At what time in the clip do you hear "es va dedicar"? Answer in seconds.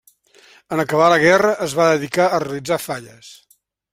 1.67-2.27